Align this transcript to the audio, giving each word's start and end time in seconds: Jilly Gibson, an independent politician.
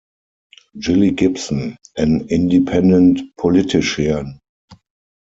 Jilly 0.79 1.11
Gibson, 1.11 1.77
an 1.95 2.27
independent 2.31 3.21
politician. 3.39 4.39